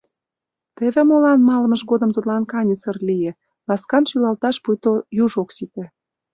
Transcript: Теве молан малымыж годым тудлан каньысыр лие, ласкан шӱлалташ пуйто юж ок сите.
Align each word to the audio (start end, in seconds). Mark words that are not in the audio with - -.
Теве 0.77 1.01
молан 1.09 1.39
малымыж 1.47 1.81
годым 1.91 2.09
тудлан 2.13 2.43
каньысыр 2.51 2.97
лие, 3.07 3.31
ласкан 3.67 4.03
шӱлалташ 4.09 4.55
пуйто 4.63 4.91
юж 5.23 5.31
ок 5.41 5.49
сите. 5.55 5.85